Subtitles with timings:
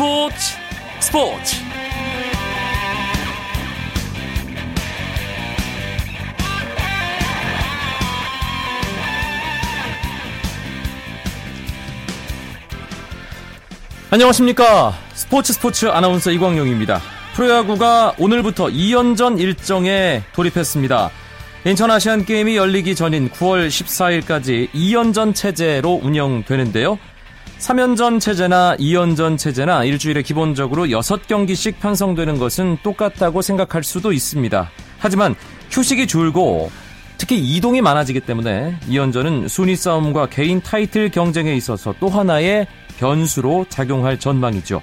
[0.00, 0.56] 스포츠
[1.00, 1.56] 스포츠.
[14.10, 14.94] 안녕하십니까.
[15.12, 17.02] 스포츠 스포츠 아나운서 이광용입니다.
[17.34, 21.10] 프로야구가 오늘부터 2연전 일정에 돌입했습니다.
[21.66, 26.98] 인천 아시안게임이 열리기 전인 9월 14일까지 2연전 체제로 운영되는데요
[27.60, 34.70] 3연전 체제나 2연전 체제나 일주일에 기본적으로 6경기씩 편성되는 것은 똑같다고 생각할 수도 있습니다.
[34.98, 35.34] 하지만
[35.70, 36.70] 휴식이 줄고
[37.18, 42.66] 특히 이동이 많아지기 때문에 2연전은 순위 싸움과 개인 타이틀 경쟁에 있어서 또 하나의
[42.98, 44.80] 변수로 작용할 전망이죠.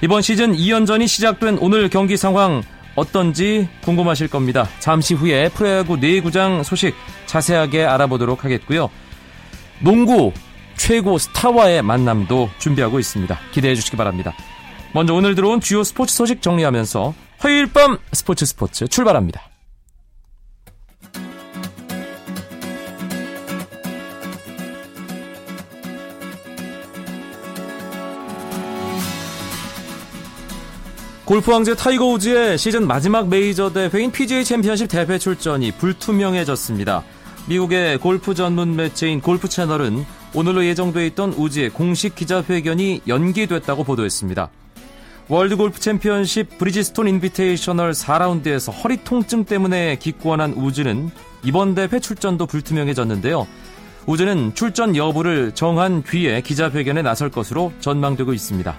[0.00, 2.62] 이번 시즌 2연전이 시작된 오늘 경기 상황
[2.94, 4.68] 어떤지 궁금하실 겁니다.
[4.78, 6.94] 잠시 후에 프로야구 내구장 소식
[7.26, 8.90] 자세하게 알아보도록 하겠고요.
[9.80, 10.32] 농구
[10.76, 13.38] 최고 스타와의 만남도 준비하고 있습니다.
[13.52, 14.34] 기대해 주시기 바랍니다.
[14.92, 19.42] 먼저 오늘 들어온 주요 스포츠 소식 정리하면서 화요일 밤 스포츠 스포츠 출발합니다.
[31.26, 37.02] 골프 황제 타이거 우즈의 시즌 마지막 메이저 대회인 PGA 챔피언십 대회 출전이 불투명해졌습니다.
[37.48, 40.06] 미국의 골프 전문 매체인 골프 채널은
[40.36, 44.50] 오늘로 예정돼 있던 우즈의 공식 기자회견이 연기됐다고 보도했습니다.
[45.28, 51.10] 월드 골프 챔피언십 브리지스톤 인비테이셔널 4라운드에서 허리 통증 때문에 기권한 우즈는
[51.42, 53.46] 이번 대회 출전도 불투명해졌는데요.
[54.04, 58.76] 우즈는 출전 여부를 정한 뒤에 기자회견에 나설 것으로 전망되고 있습니다.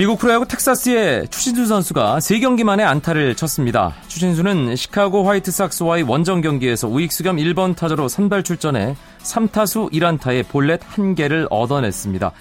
[0.00, 3.92] 미국 프로야구 텍사스의 추신수 선수가 3경기 만에 안타를 쳤습니다.
[4.08, 11.48] 추신수는 시카고 화이트삭스와의 원정 경기에서 우익수 겸 1번 타자로 선발 출전해 3타수 1안타에 볼넷 1개를
[11.50, 12.32] 얻어냈습니다.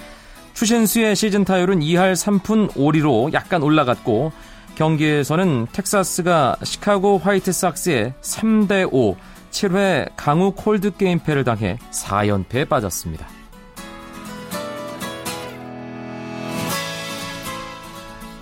[0.53, 4.31] 추신수의 시즌 타율은 2할 3푼 5리로 약간 올라갔고
[4.75, 9.17] 경기에서는 텍사스가 시카고 화이트삭스에 3대5
[9.51, 13.38] 7회 강우 콜드 게임패를 당해 4연패에 빠졌습니다.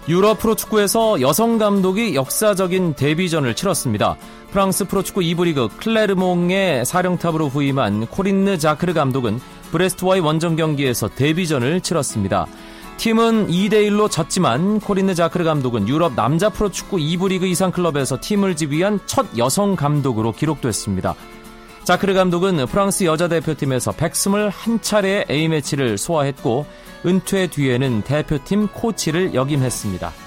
[0.10, 4.16] 유럽 프로축구에서 여성 감독이 역사적인 데뷔전을 치렀습니다.
[4.52, 9.42] 프랑스 프로축구 2부 리그 클레르몽의 사령탑으로 부임한 코린느 자크르 감독은
[9.72, 12.48] 브레스트와의 원정 경기에서 데뷔전을 치렀습니다.
[12.96, 19.02] 팀은 2대1로 졌지만 코린느 자크르 감독은 유럽 남자 프로축구 2부 리그 이상 클럽에서 팀을 지휘한
[19.08, 21.16] 첫 여성 감독으로 기록됐습니다.
[21.88, 26.66] 자크르 감독은 프랑스 여자 대표팀에서 121차례의 A매치를 소화했고
[27.06, 30.27] 은퇴 뒤에는 대표팀 코치를 역임했습니다.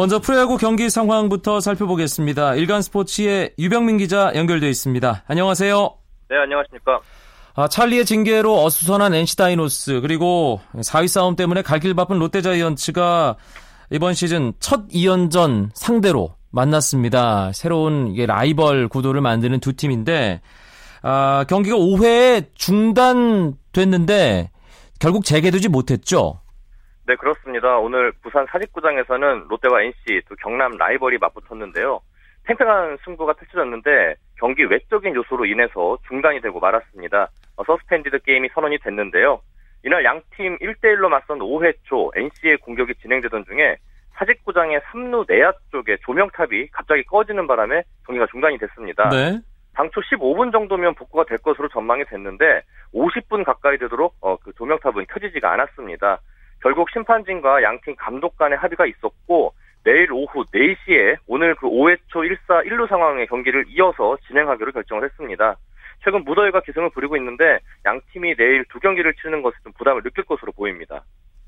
[0.00, 2.54] 먼저 프로야구 경기 상황부터 살펴보겠습니다.
[2.54, 5.24] 일간 스포츠의 유병민 기자 연결되어 있습니다.
[5.26, 5.94] 안녕하세요.
[6.30, 7.00] 네, 안녕하십니까.
[7.54, 13.36] 아, 찰리의 징계로 어수선한 NC 다이노스 그리고 4위 싸움 때문에 갈 길 바쁜 롯데 자이언츠가
[13.90, 17.52] 이번 시즌 첫 2연전 상대로 만났습니다.
[17.52, 20.40] 새로운 라이벌 구도를 만드는 두 팀인데
[21.02, 24.50] 아, 경기가 5회에 중단됐는데
[24.98, 26.40] 결국 재개되지 못했죠.
[27.10, 27.76] 네, 그렇습니다.
[27.78, 32.00] 오늘 부산 사직구장에서는 롯데와 NC 또 경남 라이벌이 맞붙었는데요.
[32.44, 37.28] 팽팽한 승부가 펼쳐졌는데 경기 외적인 요소로 인해서 중단이 되고 말았습니다.
[37.56, 39.40] 어, 서스펜디드 게임이 선언이 됐는데요.
[39.84, 43.78] 이날 양팀 1대1로 맞선 5회 초 NC의 공격이 진행되던 중에
[44.14, 49.08] 사직구장의 3루 내야 쪽에 조명탑이 갑자기 꺼지는 바람에 경기가 중단이 됐습니다.
[49.08, 49.40] 네.
[49.74, 52.62] 당초 15분 정도면 복구가 될 것으로 전망이 됐는데
[52.94, 56.20] 50분 가까이 되도록 어, 그 조명탑은 켜지지가 않았습니다.
[56.62, 59.52] 결국 심판진과 양팀 감독 간의 합의가 있었고
[59.84, 65.56] 내일 오후 4시에 오늘 그 5회 초 1사 1루 상황의 경기를 이어서 진행하기로 결정을 했습니다.
[66.04, 70.24] 최근 무더위가 기승을 부리고 있는데 양 팀이 내일 두 경기를 치르는 것에 좀 부담을 느낄
[70.24, 71.02] 것으로 보입니다.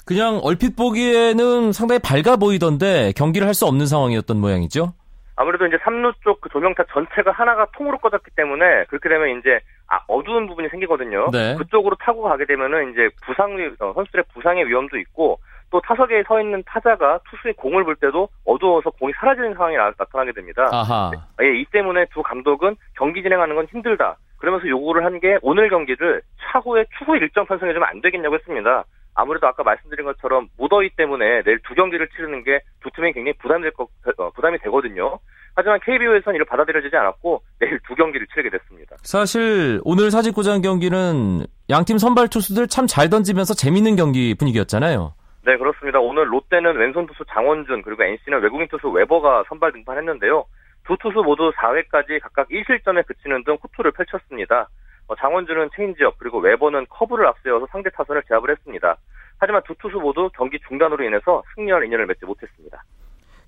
[0.07, 4.95] 그냥 얼핏 보기에는 상당히 밝아 보이던데 경기를 할 수 없는 상황이었던 모양이죠?
[5.37, 9.61] 아무래도 이제 3루 쪽 그 조명탑 전체가 하나가 통으로 꺼졌기 때문에 그렇게 되면 이제
[9.93, 11.29] 아, 어두운 부분이 생기거든요.
[11.33, 11.55] 네.
[11.59, 15.39] 그쪽으로 타고 가게 되면은 이제 부상 어, 선수들의 부상의 위험도 있고
[15.71, 20.33] 또 타석에 서 있는 타자가 투수의 공을 볼 때도 어두워서 공이 사라지는 상황이 나, 타나게
[20.33, 20.69] 됩니다.
[20.73, 21.11] 아하.
[21.43, 24.17] 예, 이 때문에 두 감독은 경기 진행하는 건 힘들다.
[24.39, 28.85] 그러면서 요구를 한 게 오늘 경기를 차후에 추후 일정 편성해주면 안 되겠냐고 했습니다.
[29.15, 33.73] 아무래도 아까 말씀드린 것처럼 무더위 때문에 내일 두 경기를 치르는 게 두 팀에 굉장히 부담될
[33.73, 35.19] 것, 어, 부담이 되거든요.
[35.55, 38.97] 하지만 KBO에서는 이를 받아들여지지 않았고 내일 두 경기를 치르게 됐습니다.
[39.03, 45.15] 사실 오늘 사직구장 경기는 양팀 선발 투수들 참 잘 던지면서 재밌는 경기 분위기였잖아요.
[45.45, 45.99] 네, 그렇습니다.
[45.99, 50.45] 오늘 롯데는 왼손 투수 장원준 그리고 NC는 외국인 투수 웨버가 선발 등판했는데요.
[50.87, 54.69] 두 투수 모두 4회까지 각각 1실점에 그치는 등 호투를 펼쳤습니다.
[55.09, 58.97] 어, 장원준은 체인지업 그리고 웨버는 커브를 앞세워서 상대 타선을 제압을 했습니다.
[59.39, 62.83] 하지만 두 투수 모두 경기 중단으로 인해서 승리와 인연을 맺지 못했습니다.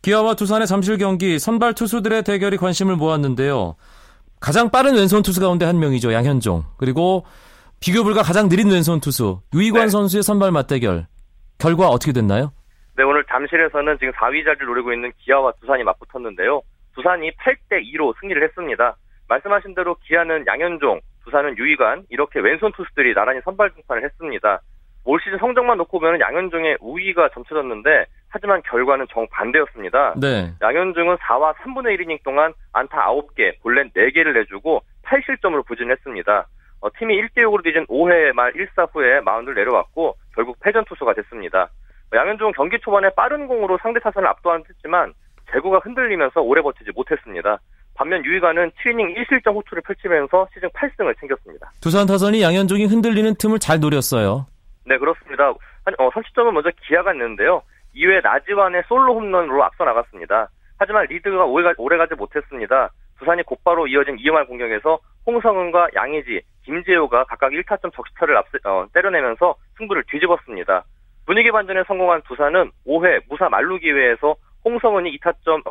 [0.05, 3.75] 기아와 두산의 잠실 경기 선발 투수들의 대결이 관심을 모았는데요.
[4.39, 6.13] 가장 빠른 왼손 투수 가운데 한 명이죠.
[6.13, 6.63] 양현종.
[6.77, 7.25] 그리고
[7.81, 9.89] 비교 불가 가장 느린 왼손 투수 유이관 네.
[9.89, 11.07] 선수의 선발 맞대결.
[11.57, 12.53] 결과 어떻게 됐나요?
[12.99, 16.61] 네, 오늘 잠실에서는 지금 4위 자리를 노리고 있는 기아와 두산이 맞붙었는데요.
[16.95, 18.97] 두산이 8대 2로 승리를 했습니다.
[19.29, 24.61] 말씀하신 대로 기아는 양현종, 두산은 유이관 이렇게 왼손 투수들이 나란히 선발 등판을 했습니다.
[25.05, 30.15] 올 시즌 성적만 놓고 보면 양현종의 우위가 점쳐졌는데 하지만 결과는 정반대였습니다.
[30.17, 30.53] 네.
[30.61, 36.47] 양현종은 4와 3분의 1이닝 동안 안타 9개, 볼넷 4개를 내주고 8실점으로 부진했습니다.
[36.81, 41.69] 어, 팀이 1대 6으로 뒤진 5회 말 1사 후에 마운드를 내려왔고 결국 패전 투수가 됐습니다.
[42.13, 45.13] 양현종은 경기 초반에 빠른 공으로 상대 타선을 압도한 했지만
[45.53, 47.59] 제구가 흔들리면서 오래 버티지 못했습니다.
[47.95, 51.71] 반면 유이가는 7이닝 1실점 호투를 펼치면서 시즌 8승을 챙겼습니다.
[51.81, 54.47] 두산 타선이 양현종이 흔들리는 틈을 잘 노렸어요.
[54.87, 55.51] 네, 그렇습니다.
[55.51, 57.63] 어, 선취점은 먼저 기아가 있는데요.
[57.95, 60.49] 2회 나지완의 솔로 홈런으로 앞서 나갔습니다.
[60.79, 62.91] 하지만 리드가 오래, 가지 못했습니다.
[63.19, 70.05] 두산이 곧바로 이어진 이영환 공격에서 홍성은과 양의지, 김재호가 각각 1타점 적시타를 앞세, 어, 때려내면서 승부를
[70.09, 70.85] 뒤집었습니다.
[71.27, 74.35] 분위기 반전에 성공한 두산은 5회 무사 만루 기회에서
[74.65, 75.65] 홍성은이 2타점을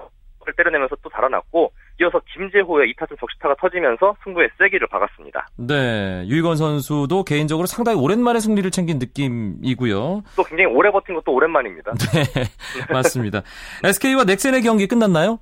[0.57, 1.71] 때려내면서 또 달아났고
[2.01, 5.47] 이어서 김재호의 2타점 적시타가 터지면서 승부에 세기를 박았습니다.
[5.57, 10.23] 네, 유희건 선수도 개인적으로 상당히 오랜만에 승리를 챙긴 느낌이고요.
[10.35, 11.93] 또 굉장히 오래 버틴 것도 오랜만입니다.
[12.13, 12.23] 네,
[12.91, 13.41] 맞습니다.
[13.83, 15.39] SK와 넥센의 경기 끝났나요?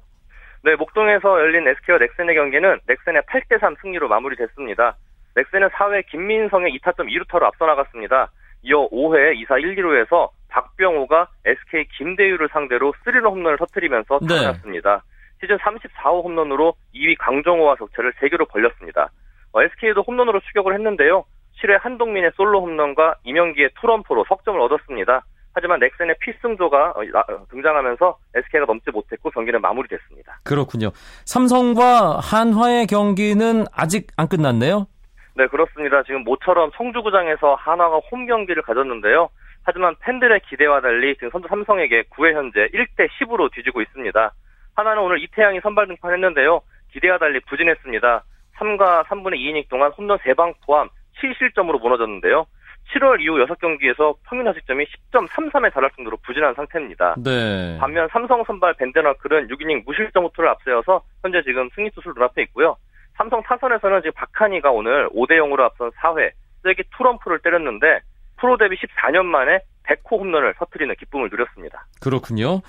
[0.64, 4.98] 네, 목동에서 열린 SK와 넥센의 경기는 넥센의 8대3 승리로 마무리됐습니다.
[5.36, 8.30] 넥센은 4회 김민성의 2타점 2루타로 앞서 나갔습니다.
[8.64, 14.96] 이어 5회 2사 1, 2루에서 박병호가 SK 김대유를 상대로 3런 홈런을 터뜨리면서 달아났습니다.
[14.96, 15.12] 네.
[15.42, 19.10] 시즌 34호 홈런으로 2위 강정호와 격차를 3개로 벌렸습니다.
[19.54, 21.26] 어, SK도 홈런으로 추격을 했는데요.
[21.62, 25.26] 7회 한동민의 솔로 홈런과 이명기의 투런포로 석점을 얻었습니다.
[25.54, 30.40] 하지만 넥센의 필승조가 어, 어, 등장하면서 SK가 넘지 못했고 경기는 마무리됐습니다.
[30.44, 30.92] 그렇군요.
[31.26, 34.88] 삼성과 한화의 경기는 아직 안 끝났네요.
[35.36, 36.04] 네, 그렇습니다.
[36.04, 39.30] 지금 모처럼 청주구장에서 한화가 홈 경기를 가졌는데요.
[39.64, 44.32] 하지만 팬들의 기대와 달리 지금 선두 삼성에게 9회 현재 1대 10으로 뒤지고 있습니다.
[44.76, 46.62] 하나는 오늘 이태양이 선발 등판했는데요.
[46.92, 48.24] 기대와 달리 부진했습니다.
[48.58, 50.90] 3과 3분의 2이닝 동안 홈런 3방 포함
[51.22, 52.46] 7실점으로 무너졌는데요.
[52.94, 57.16] 7월 이후 6경기에서 평균 타식점이 10.33에 달할 정도로 부진한 상태입니다.
[57.24, 57.78] 네.
[57.80, 62.76] 반면 삼성 선발 벤데너클은 6이닝 무실점 호투를 앞세워서 현재 지금 승리 투수를 눈앞에 있고요.
[63.16, 66.32] 삼성 타선에서는 지금 박한이가 오늘 5대 0으로 앞선 4회
[66.64, 68.00] 세기 투럼프를 때렸는데
[68.38, 69.60] 프로 데뷔 14년 만에
[69.92, 71.86] 100호 홈런을 터트리는 기쁨을 누렸습니다.
[72.00, 72.62] 그렇군요.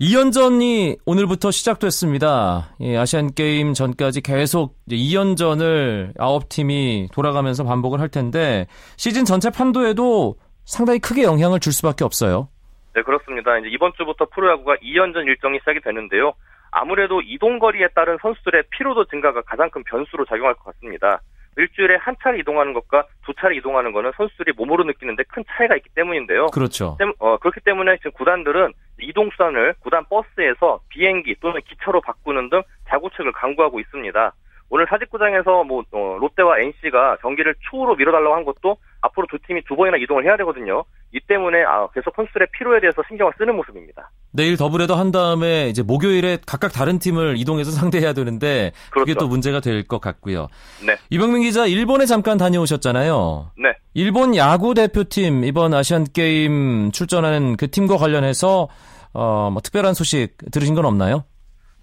[0.00, 2.74] 2연전이 오늘부터 시작됐습니다.
[2.80, 10.98] 예, 아시안 게임 전까지 계속 2연전을 9팀이 돌아가면서 반복을 할 텐데 시즌 전체 판도에도 상당히
[10.98, 12.48] 크게 영향을 줄 수밖에 없어요.
[12.94, 13.56] 네, 그렇습니다.
[13.58, 16.32] 이제 이번 주부터 프로야구가 2연전 일정이 시작이 되는데요.
[16.70, 21.22] 아무래도 이동 거리에 따른 선수들의 피로도 증가가 가장 큰 변수로 작용할 것 같습니다.
[21.56, 25.88] 일주일에 한 차례 이동하는 것과 두 차례 이동하는 것은 선수들이 몸으로 느끼는데 큰 차이가 있기
[25.94, 26.46] 때문인데요.
[26.46, 26.96] 그렇죠.
[27.18, 33.32] 어, 그렇기 때문에 지금 구단들은 이동 수단을 구단 버스에서 비행기 또는 기차로 바꾸는 등 자구책을
[33.32, 34.32] 강구하고 있습니다.
[34.68, 39.74] 오늘 사직구장에서 뭐 어, 롯데와 NC가 경기를 추후로 미뤄달라고 한 것도 앞으로 두 팀이 두
[39.76, 40.84] 번이나 이동을 해야 되거든요.
[41.12, 44.10] 이 때문에 아, 계속 선수들의 피로에 대해서 신경을 쓰는 모습입니다.
[44.32, 49.04] 내일 더블헤더 한 다음에 이제 목요일에 각각 다른 팀을 이동해서 상대해야 되는데 그렇죠.
[49.06, 50.48] 그게 또 문제가 될 것 같고요.
[50.86, 50.96] 네.
[51.10, 53.52] 이병민 기자 일본에 잠깐 다녀오셨잖아요.
[53.62, 53.74] 네.
[53.94, 58.68] 일본 야구 대표팀 이번 아시안 게임 출전하는 그 팀과 관련해서
[59.14, 61.24] 어, 뭐 특별한 소식 들으신 건 없나요?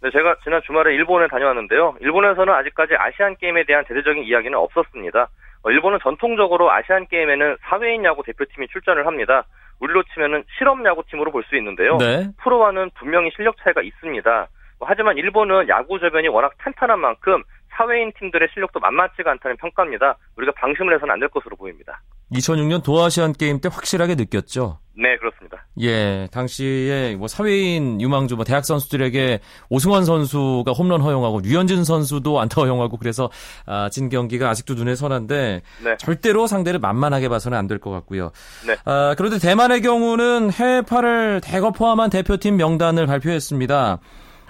[0.04, 1.96] 네, 제가 지난 주말에 일본에 다녀왔는데요.
[2.02, 5.30] 일본에서는 아직까지 아시안 게임에 대한 대대적인 이야기는 없었습니다.
[5.64, 9.46] 어, 일본은 전통적으로 아시안 게임에는 사회인 야구 대표팀이 출전을 합니다.
[9.80, 11.98] 우리로 치면은 실업 야구팀으로 볼 수 있는데요.
[11.98, 12.28] 네.
[12.42, 14.48] 프로와는 분명히 실력 차이가 있습니다.
[14.80, 17.44] 뭐, 하지만 일본은 야구 저변이 워낙 탄탄한 만큼
[17.76, 20.18] 사회인 팀들의 실력도 만만치가 않다는 평가입니다.
[20.38, 22.02] 우리가 방심을 해서는 안 될 것으로 보입니다.
[22.34, 24.80] 2006년 도아시안 게임 때 확실하게 느꼈죠.
[24.96, 25.66] 네, 그렇습니다.
[25.82, 29.40] 예, 당시에 뭐 사회인 유망주 뭐 대학 선수들에게
[29.70, 33.30] 오승환 선수가 홈런 허용하고 류현진 선수도 안타 허용하고 그래서
[33.66, 35.98] 아, 진 경기가 아직도 눈에 선한데 네.
[35.98, 38.32] 절대로 상대를 만만하게 봐서는 안 될 것 같고요.
[38.68, 38.76] 네.
[38.86, 44.00] 아, 그런데 대만의 경우는 해외파를 대거 포함한 대표팀 명단을 발표했습니다.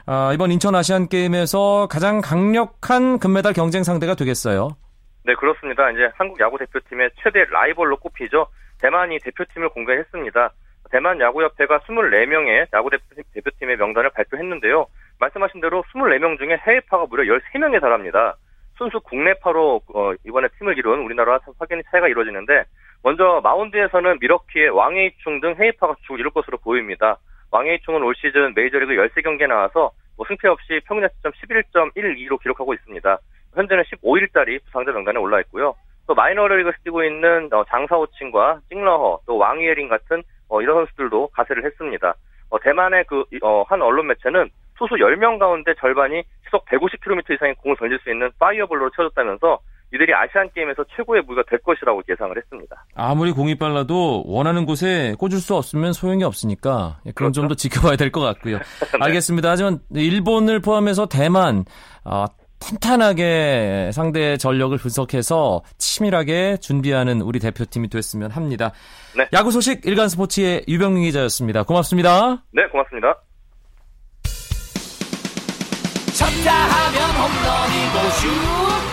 [0.05, 4.75] 아, 이번 인천 아시안 게임에서 가장 강력한 금메달 경쟁 상대가 되겠어요.
[5.23, 5.89] 네, 그렇습니다.
[5.91, 8.47] 이제 한국 야구 대표팀의 최대 라이벌로 꼽히죠.
[8.81, 10.51] 대만이 대표팀을 공개했습니다.
[10.91, 12.89] 대만 야구협회가 24명의 야구
[13.33, 14.85] 대표팀의 명단을 발표했는데요.
[15.19, 18.35] 말씀하신 대로 24명 중에 해외파가 무려 13명에 달합니다.
[18.77, 22.65] 순수 국내파로 어, 이번에 팀을 이룬 우리나라와 확연히 차이가 이루어지는데
[23.03, 27.17] 먼저 마운드에서는 미러키의 왕에이충 등 해외파가 주를 이룰 것으로 보입니다.
[27.53, 33.17] 왕에이충은 올 시즌 메이저리그 13경기에 나와서 뭐 승패 없이 평균 자책점 11.12로 기록하고 있습니다.
[33.53, 35.75] 현재는 15일짜리 부상자 명단에 올라 있고요.
[36.07, 42.15] 또 마이너리그에서 뛰고 있는 어, 장사오칭과 찡러허, 또 왕이에린 같은 어, 이런 선수들도 가세를 했습니다.
[42.49, 43.23] 어, 대만의 그
[43.67, 48.89] 한 언론 매체는 투수 10명 가운데 절반이 시속 150km 이상의 공을 던질 수 있는 파이어볼러로
[48.95, 49.59] 채워졌다면서
[49.93, 52.85] 이들이 아시안 게임에서 최고의 무기가 될 것이라고 예상을 했습니다.
[52.95, 57.33] 아무리 공이 빨라도 원하는 곳에 꽂을 수 없으면 소용이 없으니까 그런 그렇죠?
[57.41, 58.57] 점도 지켜봐야 될 것 같고요.
[58.93, 58.99] 네.
[58.99, 59.49] 알겠습니다.
[59.51, 61.65] 하지만 일본을 포함해서 대만
[62.05, 62.25] 어,
[62.59, 68.71] 탄탄하게 상대의 전력을 분석해서 치밀하게 준비하는 우리 대표팀이 됐으면 합니다.
[69.17, 69.27] 네.
[69.33, 71.63] 야구 소식 일간 스포츠의 유병민 기자였습니다.
[71.63, 72.43] 고맙습니다.
[72.51, 73.15] 네, 고맙습니다.
[76.15, 78.92] 쳤다 하면 홈런이고 슛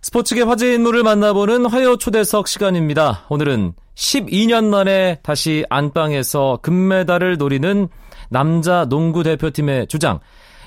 [0.00, 3.24] 스포츠계 화제 인물을 만나보는 화요 초대석 시간입니다.
[3.28, 7.88] 오늘은 12년 만에 다시 안방에서 금메달을 노리는
[8.30, 10.20] 남자 농구 대표팀의 주장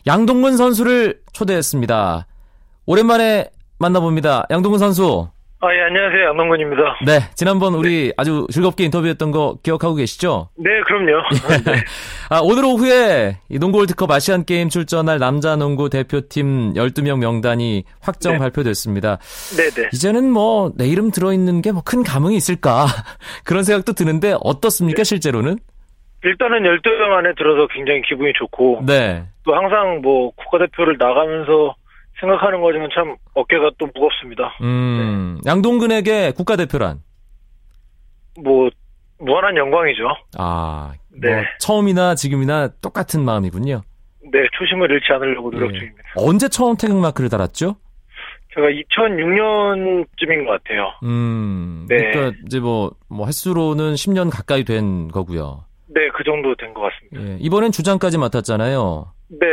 [0.05, 2.27] 양동근 선수를 초대했습니다.
[2.85, 4.47] 오랜만에 만나봅니다.
[4.49, 5.29] 양동근 선수.
[5.63, 6.25] 아, 예, 안녕하세요.
[6.29, 6.81] 양동근입니다.
[7.05, 8.13] 네, 지난번 우리 네.
[8.17, 10.49] 아주 즐겁게 인터뷰했던 거 기억하고 계시죠?
[10.57, 11.21] 네, 그럼요.
[11.63, 11.73] 네.
[12.31, 18.33] 아, 오늘 오후에 이 농구 월드컵 아시안 게임 출전할 남자 농구 대표팀 12명 명단이 확정
[18.33, 18.39] 네.
[18.39, 19.19] 발표됐습니다.
[19.55, 19.89] 네, 네.
[19.93, 22.87] 이제는 뭐 내 이름 들어 있는 게 뭐 큰 감흥이 있을까?
[23.45, 25.03] 그런 생각도 드는데 어떻습니까, 네.
[25.03, 25.59] 실제로는?
[26.23, 28.81] 일단은 12명 안에 들어서 굉장히 기분이 좋고.
[28.87, 29.23] 네.
[29.43, 31.75] 또 항상 뭐 국가대표를 나가면서
[32.21, 34.55] 생각하는 거지만 참 어깨가 또 무겁습니다.
[34.61, 35.49] 음, 네.
[35.51, 36.99] 양동근에게 국가대표란?
[38.41, 38.69] 뭐,
[39.19, 40.03] 무한한 영광이죠.
[40.37, 41.35] 아, 뭐 네.
[41.35, 43.81] 뭐 처음이나 지금이나 똑같은 마음이군요.
[44.31, 45.79] 네, 초심을 잃지 않으려고 노력 네.
[45.79, 46.03] 중입니다.
[46.15, 47.75] 언제 처음 태극마크를 달았죠?
[48.53, 50.91] 제가 2006년쯤인 것 같아요.
[51.03, 51.97] 음, 네.
[52.11, 55.65] 그러니까 이제 뭐, 뭐 횟수로는 10년 가까이 된 거고요.
[55.93, 57.33] 네, 그 정도 된 것 같습니다.
[57.33, 59.11] 예, 이번엔 주장까지 맡았잖아요.
[59.29, 59.47] 네.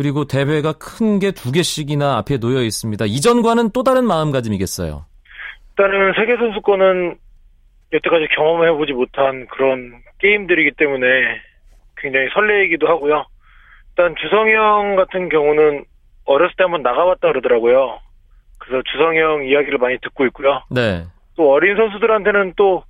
[0.00, 3.04] 그리고 대회가 큰 게 두 개씩이나 앞에 놓여 있습니다.
[3.04, 5.04] 이전과는 또 다른 마음가짐이겠어요.
[5.76, 7.16] 일단은 세계 선수권은
[7.92, 11.06] 여태까지 경험해보지 못한 그런 게임들이기 때문에
[11.98, 13.26] 굉장히 설레이기도 하고요.
[13.90, 15.84] 일단 주성이 형 같은 경우는
[16.24, 17.98] 어렸을 때 한번 나가봤다 그러더라고요.
[18.56, 20.62] 그래서 주성이 형 이야기를 많이 듣고 있고요.
[20.70, 21.04] 네.
[21.36, 22.84] 또 어린 선수들한테는 또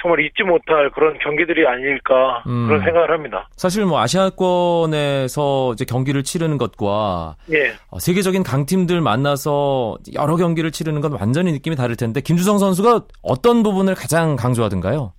[0.00, 2.66] 정말 잊지 못할 그런 경기들이 아닐까 음.
[2.66, 3.48] 그런 생각을 합니다.
[3.56, 7.72] 사실 뭐 아시아권에서 이제 경기를 치르는 것과 예.
[7.90, 13.62] 어, 세계적인 강팀들 만나서 여러 경기를 치르는 건 완전히 느낌이 다를 텐데 김주성 선수가 어떤
[13.62, 15.12] 부분을 가장 강조하던가요?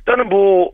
[0.00, 0.70] 일단은 뭐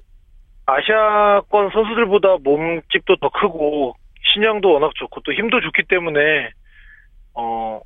[0.67, 3.95] 아시아권 선수들보다 몸집도 더 크고
[4.33, 6.51] 신장도 워낙 좋고 또 힘도 좋기 때문에
[7.35, 7.81] 어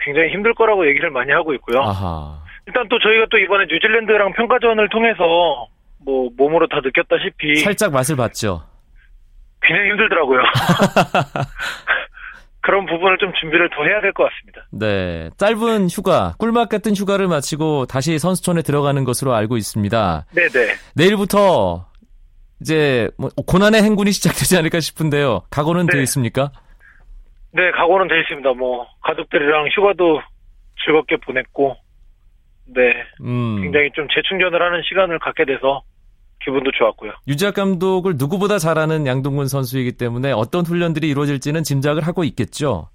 [0.00, 1.80] 굉장히 힘들 거라고 얘기를 많이 하고 있고요.
[1.80, 2.41] 아하.
[2.66, 5.68] 일단 또 저희가 또 이번에 뉴질랜드랑 평가전을 통해서
[6.04, 8.62] 뭐 몸으로 다 느꼈다시피 살짝 맛을 봤죠.
[9.62, 10.40] 굉장히 힘들더라고요.
[12.60, 14.66] 그런 부분을 좀 준비를 더 해야 될 것 같습니다.
[14.70, 15.30] 네.
[15.36, 20.26] 짧은 휴가, 꿀맛 같은 휴가를 마치고 다시 선수촌에 들어가는 것으로 알고 있습니다.
[20.32, 20.72] 네네.
[20.94, 21.86] 내일부터
[22.60, 25.42] 이제 뭐 고난의 행군이 시작되지 않을까 싶은데요.
[25.50, 25.92] 각오는 네.
[25.94, 26.52] 되어 있습니까?
[27.52, 28.52] 네, 각오는 되어 있습니다.
[28.52, 30.20] 뭐 가족들이랑 휴가도
[30.84, 31.76] 즐겁게 보냈고
[32.74, 33.04] 네.
[33.20, 33.62] 음.
[33.62, 35.82] 굉장히 좀 재충전을 하는 시간을 갖게 돼서
[36.44, 37.12] 기분도 좋았고요.
[37.28, 42.88] 유지학 감독을 누구보다 잘 아는 양동근 선수이기 때문에 어떤 훈련들이 이루어질지는 짐작을 하고 있겠죠.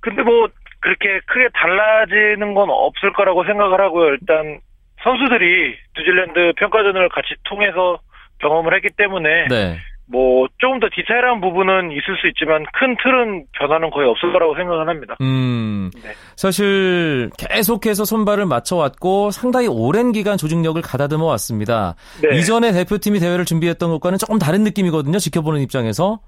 [0.00, 0.48] 근데 뭐
[0.80, 4.10] 그렇게 크게 달라지는 건 없을 거라고 생각을 하고요.
[4.10, 4.60] 일단
[5.02, 8.00] 선수들이 뉴질랜드 평가전을 같이 통해서
[8.38, 9.78] 경험을 했기 때문에 네.
[10.10, 14.88] 뭐 조금 더 디테일한 부분은 있을 수 있지만 큰 틀은 변화는 거의 없을 거라고 생각은
[14.88, 15.16] 합니다.
[15.20, 16.10] 음, 네.
[16.34, 21.94] 사실 계속해서 손발을 맞춰왔고 상당히 오랜 기간 조직력을 가다듬어 왔습니다.
[22.22, 22.38] 네.
[22.38, 25.18] 이전에 대표팀이 대회를 준비했던 것과는 조금 다른 느낌이거든요.
[25.18, 26.20] 지켜보는 입장에서.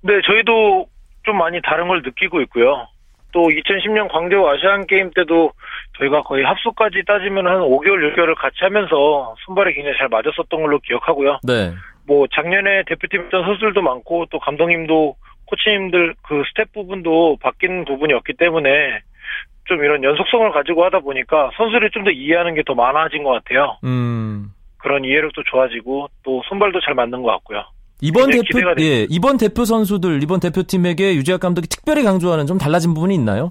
[0.00, 0.86] 네, 저희도
[1.24, 2.88] 좀 많이 다른 걸 느끼고 있고요.
[3.32, 5.52] 또 2010년 광저우 아시안 게임 때도
[5.98, 11.40] 저희가 거의 합숙까지 따지면 한 5개월, 6개월을 같이 하면서 손발이 굉장히 잘 맞았었던 걸로 기억하고요.
[11.42, 11.74] 네.
[12.06, 18.34] 뭐 작년에 대표팀 있던 선수들도 많고 또 감독님도 코치님들 그 스태프 부분도 안 바뀐 부분이었기
[18.34, 19.00] 때문에
[19.64, 23.78] 좀 이런 연속성을 가지고 하다 보니까 선수를 좀 더 이해하는 게 더 많아진 것 같아요.
[23.84, 24.50] 음.
[24.78, 27.64] 그런 이해력도 좋아지고 또 손발도 잘 맞는 것 같고요.
[28.00, 28.60] 이번 대표.
[28.80, 33.48] 예, 이번 대표 선수들 이번 대표팀에게 유재학 감독이 특별히 강조하는 좀 달라진 부분이 있나요?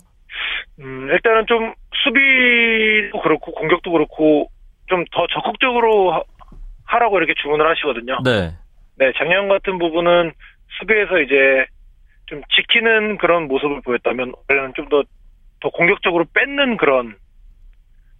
[0.80, 4.50] 음, 일단은 좀 수비도 그렇고 공격도 그렇고
[4.88, 6.24] 좀 더 적극적으로
[6.86, 8.20] 하- 하라고 이렇게 주문을 하시거든요.
[8.24, 8.54] 네.
[8.98, 10.32] 네, 작년 같은 부분은
[10.80, 11.66] 수비에서 이제
[12.28, 15.04] 좀 지키는 그런 모습을 보였다면 올해는 좀 더
[15.62, 17.16] 더 공격적으로 뺏는 그런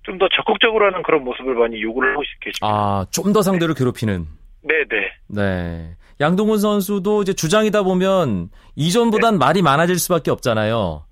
[0.04, 2.66] 좀 더 적극적으로 하는 그런 모습을 많이 요구를 하고 계십니다.
[2.68, 4.26] 아, 좀 더 상대를 괴롭히는.
[4.64, 5.12] 네, 네.
[5.28, 5.96] 네.
[6.22, 11.04] 양동근 선수도 이제 주장이다 보면 이전보단 말이 많아질 수밖에 없잖아요.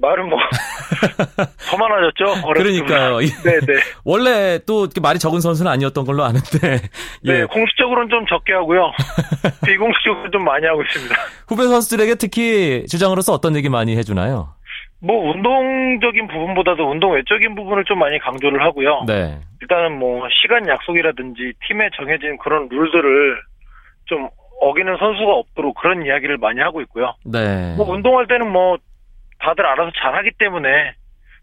[0.00, 2.46] 말은 뭐더 많아졌죠.
[2.46, 3.18] 어렸을 그러니까요.
[3.20, 3.74] 네, 네.
[4.04, 6.78] 원래 또 말이 적은 선수는 아니었던 걸로 아는데.
[7.22, 7.44] 네, 예.
[7.44, 8.90] 공식적으로는 좀 적게 하고요.
[9.66, 11.14] 비공식적으로 좀 많이 하고 있습니다.
[11.48, 14.54] 후배 선수들에게 특히 주장으로서 어떤 얘기 많이 해주나요?
[15.00, 19.04] 뭐 운동적인 부분보다도 운동 외적인 부분을 좀 많이 강조를 하고요.
[19.06, 19.38] 네.
[19.60, 23.36] 일단은 뭐 시간 약속이라든지 팀에 정해진 그런 룰들을
[24.06, 24.28] 좀
[24.62, 27.14] 어기는 선수가 없도록 그런 이야기를 많이 하고 있고요.
[27.24, 27.74] 네.
[27.76, 28.78] 뭐 운동할 때는 뭐
[29.44, 30.68] 다들 알아서 잘하기 때문에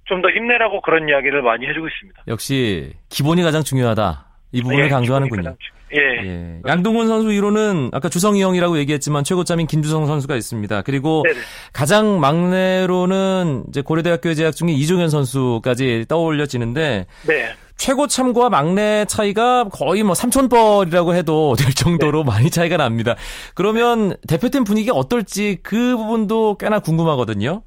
[0.06, 2.24] 좀 더 힘내라고 그런 이야기를 많이 해주고 있습니다.
[2.28, 4.26] 역시 기본이 가장 중요하다.
[4.52, 5.56] 이 부분을 예, 강조하는군요.
[5.94, 6.00] 예.
[6.28, 6.62] 예.
[6.68, 10.82] 양동근 선수 1호는 아까 주성이 형이라고 얘기했지만 최고점인 김주성 선수가 있습니다.
[10.82, 11.40] 그리고 네네.
[11.72, 17.50] 가장 막내로는 이제 고려대학교에 재학 중인 이종현 선수까지 떠올려지는데 네.
[17.78, 22.32] 최고 참고와 막내 차이가 거의 뭐 삼촌벌이라고 해도 될 정도로 네.
[22.32, 23.16] 많이 차이가 납니다.
[23.56, 27.64] 그러면 대표팀 분위기가 어떨지 그 부분도 꽤나 궁금하거든요.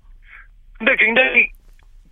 [0.78, 1.49] 근데 굉장히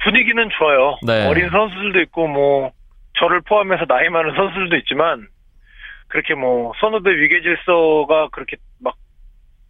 [0.03, 0.97] 분위기는 좋아요.
[1.07, 1.27] 네.
[1.27, 2.71] 어린 선수들도 있고 뭐
[3.19, 5.27] 저를 포함해서 나이 많은 선수들도 있지만
[6.09, 8.95] 그렇게 뭐 선후배 위계 질서가 그렇게 막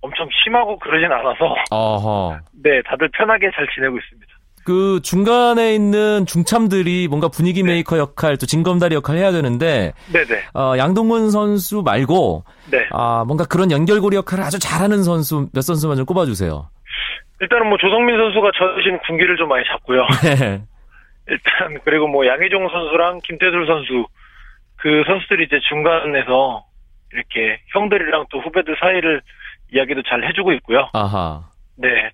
[0.00, 2.38] 엄청 심하고 그러진 않아서 어허.
[2.62, 4.32] 네 다들 편하게 잘 지내고 있습니다.
[4.64, 10.74] 그 중간에 있는 중고참들이 뭔가 분위기 메이커 역할 또 징검다리 역할 해야 되는데 네네 어,
[10.78, 16.06] 양동근 선수 말고 네 아 뭔가 그런 연결고리 역할을 아주 잘하는 선수 몇 선수만 좀
[16.06, 16.68] 꼽아주세요.
[17.42, 20.06] 일단은 뭐 조성민 선수가 정신 군기를 좀 많이 잡고요.
[20.22, 20.62] 네.
[21.26, 24.06] 일단 그리고 뭐 양희종 선수랑 김태술 선수
[24.76, 26.64] 그 선수들이 이제 중간에서
[27.12, 29.20] 이렇게 형들이랑 또 후배들 사이를
[29.72, 30.88] 이야기도 잘 해주고 있고요.
[30.92, 31.42] 아하.
[31.76, 32.10] 네.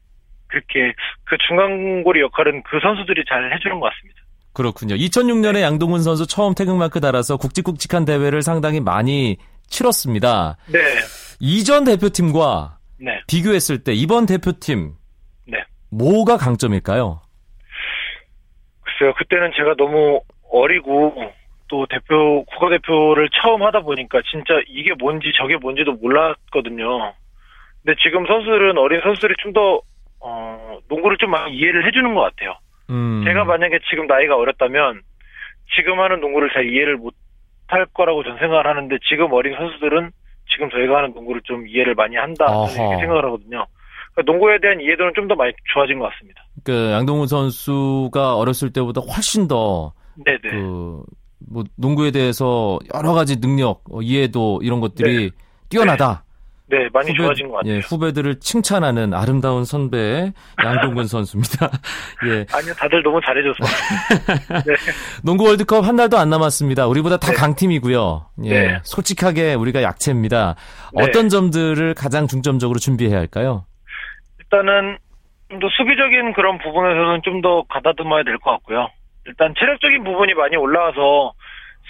[0.46, 4.20] 그렇게 그 중간고리 역할은 그 선수들이 잘 해주는 것 같습니다.
[4.54, 4.94] 그렇군요.
[4.96, 9.36] 2006년에 양동근 선수 처음 태극마크 달아서 굵직굵직한 대회를 상당히 많이
[9.68, 10.56] 치렀습니다.
[10.72, 10.78] 네.
[11.38, 13.20] 이전 대표팀과 네.
[13.26, 14.97] 비교했을 때 이번 대표팀 네.
[15.90, 17.20] 뭐가 강점일까요?
[18.82, 19.14] 글쎄요.
[19.14, 20.20] 그때는 제가 너무
[20.50, 21.14] 어리고
[21.68, 27.12] 또 대표 국가대표를 처음 하다 보니까 진짜 이게 뭔지 저게 뭔지도 몰랐거든요.
[27.84, 29.80] 근데 지금 선수들은 어린 선수들이 좀 더
[30.20, 32.56] 어, 농구를 좀 많이 이해를 해주는 것 같아요.
[32.90, 33.22] 음.
[33.24, 35.00] 제가 만약에 지금 나이가 어렸다면
[35.76, 37.14] 지금 하는 농구를 잘 이해를 못
[37.70, 40.10] 할 거라고 저는 생각을 하는데 지금 어린 선수들은
[40.48, 42.46] 지금 저희가 하는 농구를 좀 이해를 많이 한다.
[42.64, 43.66] 이렇게 생각을 하거든요.
[44.18, 46.42] 그러니까 농구에 대한 이해도는 좀 더 많이 좋아진 것 같습니다.
[46.64, 49.92] 그 양동근 선수가 어렸을 때보다 훨씬 더
[50.24, 50.38] 네네.
[50.42, 51.02] 그,
[51.50, 55.30] 뭐, 농구에 대해서 여러 가지 능력, 어, 이해도 이런 것들이
[55.68, 56.24] 뛰어나다.
[56.70, 57.74] 네, 많이 좋아진 것 같아요.
[57.74, 61.70] 예, 후배들을 칭찬하는 아름다운 선배 양동근 선수입니다.
[62.28, 62.44] 예.
[62.52, 63.64] 아니요, 다들 너무 잘해줘서.
[64.66, 64.74] 네.
[65.22, 66.86] 농구 월드컵 한 달도 안 남았습니다.
[66.86, 67.34] 우리보다 다 네.
[67.36, 68.26] 강팀이고요.
[68.44, 68.50] 예.
[68.50, 68.78] 네.
[68.82, 70.56] 솔직하게 우리가 약체입니다.
[70.94, 71.04] 네.
[71.04, 73.64] 어떤 점들을 가장 중점적으로 준비해야 할까요?
[74.50, 74.98] 일단은
[75.50, 78.88] 좀 더 수비적인 그런 부분에서는 좀 더 가다듬어야 될 것 같고요.
[79.26, 81.32] 일단 체력적인 부분이 많이 올라와서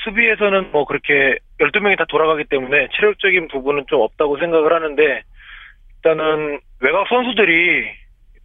[0.05, 5.23] 수비에서는 뭐 그렇게 12명이 다 돌아가기 때문에 체력적인 부분은 좀 없다고 생각을 하는데
[5.97, 7.91] 일단은 외곽 선수들이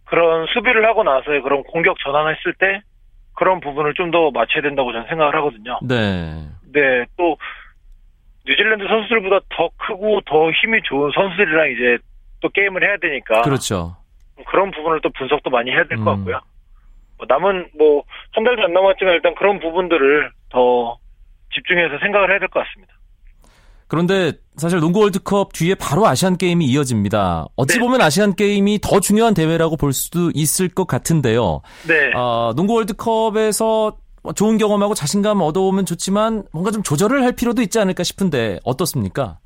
[0.06, 2.80] 그런 수비를 하고 나서의 그런 공격 전환했을 때
[3.36, 5.78] 그런 부분을 좀 더 맞춰야 된다고 저는 생각을 하거든요.
[5.82, 6.42] 네.
[6.72, 7.36] 네, 또
[8.46, 11.98] 뉴질랜드 선수들보다 더 크고 더 힘이 좋은 선수들이랑 이제
[12.40, 13.96] 또 게임을 해야 되니까 그렇죠.
[14.50, 16.04] 그런 부분을 또 분석도 많이 해야 될것 음.
[16.04, 16.40] 같고요.
[17.18, 18.02] 뭐 남은 뭐
[18.34, 20.98] 한 달도 안 남았지만 일단 그런 부분들을 더
[21.54, 22.92] 집중해서 생각을 해야 될 것 같습니다.
[23.86, 27.46] 그런데 사실 농구 월드컵 뒤에 바로 아시안 게임이 이어집니다.
[27.54, 27.80] 어찌 네.
[27.84, 31.60] 보면 아시안 게임이 더 중요한 대회라고 볼 수도 있을 것 같은데요.
[31.86, 37.62] 네, 아, 농구 월드컵에서 뭐 좋은 경험하고 자신감 얻어오면 좋지만 뭔가 좀 조절을 할 필요도
[37.62, 39.38] 있지 않을까 싶은데 어떻습니까?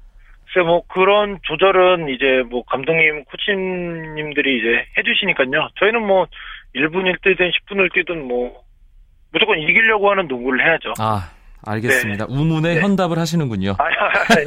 [0.53, 5.69] 글쎄 뭐 그런 조절은 이제 뭐 감독님, 코치님들이 이제 해주시니까요.
[5.79, 6.27] 저희는 뭐
[6.75, 8.63] 1분을 뛰든 10분을 뛰든 뭐
[9.33, 10.95] 무조건 이기려고 하는 농구를 해야죠.
[10.99, 11.31] 아,
[11.65, 12.27] 알겠습니다.
[12.27, 12.35] 네.
[12.35, 12.81] 우문의 네.
[12.81, 13.75] 현답을 하시는군요.
[13.79, 14.35] 아.
[14.35, 14.45] 네.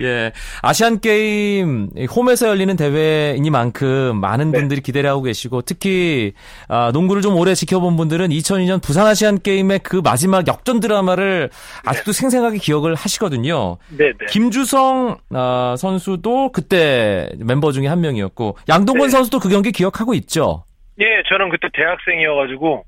[0.04, 0.32] 예.
[0.62, 4.58] 아시안 게임 홈에서 열리는 대회이니만큼 많은 네.
[4.58, 6.32] 분들이 기대를 하고 계시고 특히
[6.68, 11.50] 아, 농구를 좀 오래 지켜본 분들은 2002년 부산 아시안 게임의 그 마지막 역전 드라마를
[11.84, 12.20] 아직도 네.
[12.20, 13.78] 생생하게 기억을 하시거든요.
[13.90, 14.26] 네, 네.
[14.28, 19.10] 김주성 아, 선수도 그때 멤버 중에 한 명이었고 양동근 네.
[19.10, 20.64] 선수도 그 경기 기억하고 있죠.
[21.00, 22.84] 예, 저는 그때 대학생이어가지고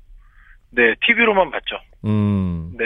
[0.71, 1.77] 네 TV로만 봤죠.
[2.05, 2.71] 음.
[2.77, 2.85] 네.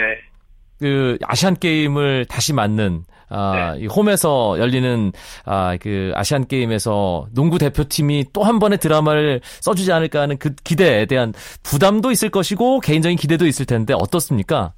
[0.80, 3.84] 그 아시안 게임을 다시 맞는 아, 네.
[3.84, 5.12] 이 홈에서 열리는
[5.44, 11.06] 아, 그 아시안 게임에서 농구 대표팀이 또 한 번의 드라마를 써주지 않을까 하는 그 기대에
[11.06, 14.72] 대한 부담도 있을 것이고 개인적인 기대도 있을 텐데 어떻습니까?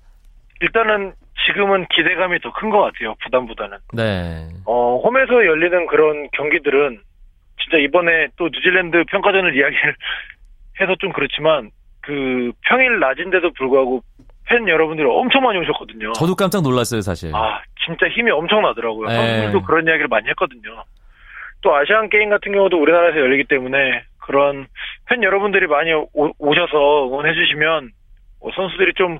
[0.61, 1.13] 일단은
[1.47, 3.15] 지금은 기대감이 더 큰 것 같아요.
[3.25, 3.79] 부담보다는.
[3.95, 4.49] 네.
[4.67, 7.01] 어 홈에서 열리는 그런 경기들은
[7.63, 9.95] 진짜 이번에 또 뉴질랜드 평가전을 이야기를
[10.81, 14.03] 해서 좀 그렇지만 그 평일 낮인데도 불구하고
[14.47, 16.13] 팬 여러분들이 엄청 많이 오셨거든요.
[16.13, 17.35] 저도 깜짝 놀랐어요, 사실.
[17.35, 19.09] 아, 진짜 힘이 엄청 나더라고요.
[19.09, 19.53] 네.
[19.67, 20.85] 그런 이야기를 많이 했거든요.
[21.63, 24.67] 또 아시안 게임 같은 경우도 우리나라에서 열리기 때문에 그런
[25.07, 27.91] 팬 여러분들이 많이 오, 셔서 응원해 주시면
[28.41, 29.19] 어, 선수들이 좀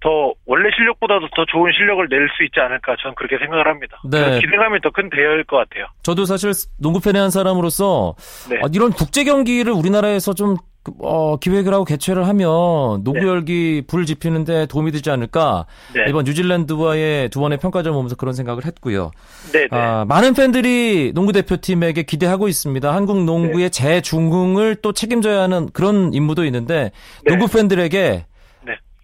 [0.00, 4.00] 더 원래 실력보다도 더 좋은 실력을 낼 수 있지 않을까 저는 그렇게 생각을 합니다.
[4.08, 4.38] 네.
[4.38, 5.86] 기대감이 더 큰 대회일 것 같아요.
[6.04, 8.14] 저도 사실 농구 팬의 한 사람으로서
[8.48, 8.60] 네.
[8.62, 10.62] 아, 이런 국제 경기를 우리나라에서 좀 그,
[11.00, 13.86] 어, 기획을 하고 개최를 하면 노구열기 네.
[13.86, 16.06] 불을 지피는데 도움이 되지 않을까 네.
[16.08, 19.10] 이번 뉴질랜드와의 두 번의 평가전 보면서 그런 생각을 했고요.
[19.52, 19.68] 네, 네.
[19.70, 22.94] 아, 많은 팬들이 농구 대표팀에게 기대하고 있습니다.
[22.94, 23.70] 한국 농구의 네.
[23.70, 26.90] 재중흥을 또 책임져야 하는 그런 임무도 있는데
[27.24, 27.30] 네.
[27.30, 28.24] 농구 팬들에게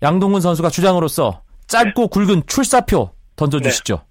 [0.03, 4.03] 양동근 선수가 주장으로서 짧고 굵은 출사표 던져주시죠.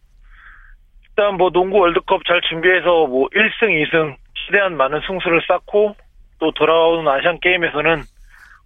[1.09, 5.95] 일단 뭐 농구 월드컵 잘 준비해서 뭐 1승, 2승 최대한 많은 승수를 쌓고
[6.43, 8.03] 또 돌아오는 아시안 게임에서는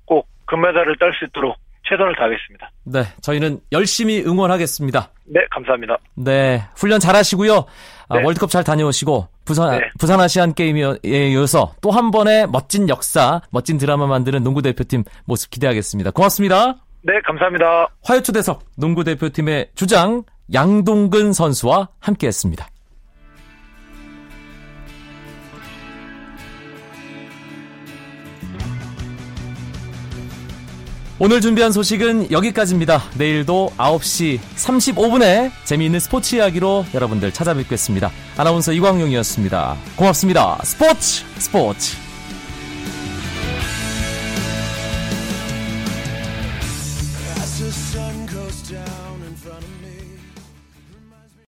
[0.05, 1.55] 꼭 금메달을 딸 수 있도록
[1.87, 2.71] 최선을 다하겠습니다.
[2.85, 5.11] 네, 저희는 열심히 응원하겠습니다.
[5.25, 5.97] 네, 감사합니다.
[6.15, 7.65] 네, 훈련 잘하시고요.
[8.09, 8.23] 아, 네.
[8.23, 9.87] 월드컵 잘 다녀오시고 부산 네.
[9.99, 15.51] 부산 아시안 게임에 이어서 또 한 번의 멋진 역사, 멋진 드라마 만드는 농구 대표팀 모습
[15.51, 16.11] 기대하겠습니다.
[16.11, 16.77] 고맙습니다.
[17.03, 17.87] 네, 감사합니다.
[18.03, 22.67] 화요투대석 농구 대표팀의 주장 양동근 선수와 함께했습니다.
[31.19, 33.01] 오늘 준비한 소식은 여기까지입니다.
[33.17, 38.11] 내일도 9시 35분에 재미있는 스포츠 이야기로 여러분들 찾아뵙겠습니다.
[38.37, 39.77] 아나운서 이광용이었습니다.
[39.95, 40.59] 고맙습니다.
[40.63, 42.06] 스포츠 스포츠